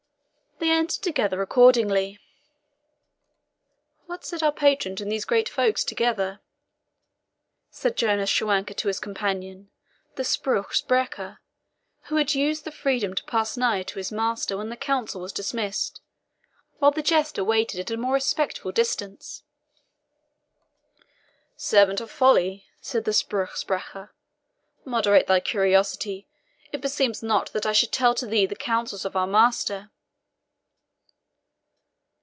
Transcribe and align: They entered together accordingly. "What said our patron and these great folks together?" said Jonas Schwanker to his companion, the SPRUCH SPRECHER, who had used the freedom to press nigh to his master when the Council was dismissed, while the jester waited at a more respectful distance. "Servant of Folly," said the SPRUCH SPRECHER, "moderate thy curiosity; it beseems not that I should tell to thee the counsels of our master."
They 0.59 0.69
entered 0.69 1.01
together 1.01 1.41
accordingly. 1.41 2.19
"What 4.05 4.23
said 4.23 4.43
our 4.43 4.51
patron 4.51 4.95
and 5.01 5.11
these 5.11 5.25
great 5.25 5.49
folks 5.49 5.83
together?" 5.83 6.39
said 7.71 7.97
Jonas 7.97 8.29
Schwanker 8.29 8.75
to 8.75 8.87
his 8.87 8.99
companion, 8.99 9.71
the 10.17 10.23
SPRUCH 10.23 10.77
SPRECHER, 10.77 11.39
who 12.03 12.17
had 12.17 12.35
used 12.35 12.63
the 12.63 12.71
freedom 12.71 13.15
to 13.15 13.23
press 13.23 13.57
nigh 13.57 13.81
to 13.81 13.97
his 13.97 14.11
master 14.11 14.55
when 14.57 14.69
the 14.69 14.77
Council 14.77 15.19
was 15.19 15.33
dismissed, 15.33 15.99
while 16.77 16.91
the 16.91 17.01
jester 17.01 17.43
waited 17.43 17.79
at 17.79 17.89
a 17.91 17.97
more 17.97 18.13
respectful 18.13 18.71
distance. 18.71 19.41
"Servant 21.57 21.99
of 21.99 22.11
Folly," 22.11 22.67
said 22.79 23.05
the 23.05 23.13
SPRUCH 23.13 23.55
SPRECHER, 23.55 24.13
"moderate 24.85 25.25
thy 25.25 25.39
curiosity; 25.39 26.27
it 26.71 26.81
beseems 26.81 27.23
not 27.23 27.51
that 27.53 27.65
I 27.65 27.73
should 27.73 27.91
tell 27.91 28.13
to 28.13 28.27
thee 28.27 28.45
the 28.45 28.55
counsels 28.55 29.05
of 29.05 29.15
our 29.15 29.27
master." 29.27 29.89